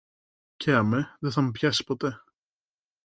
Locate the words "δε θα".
1.19-1.41